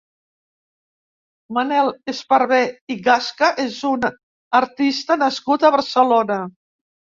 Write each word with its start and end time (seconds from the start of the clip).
Manel 1.57 1.91
Esparbé 2.13 2.63
i 2.95 2.97
Gasca 3.09 3.51
és 3.67 3.79
un 3.93 4.09
artista 4.63 5.21
nascut 5.27 5.69
a 5.69 5.75
Barcelona. 5.79 6.43